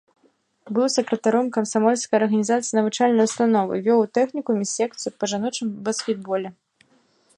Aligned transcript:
Быў 0.77 0.87
сакратаром 0.93 1.45
камсамольскай 1.57 2.17
арганізацыі 2.21 2.77
навучальнай 2.79 3.25
установы, 3.29 3.73
вёў 3.89 3.99
у 4.07 4.09
тэхнікуме 4.19 4.63
секцыю 4.75 5.11
па 5.21 5.25
жаночым 5.35 5.67
баскетболе. 5.91 6.49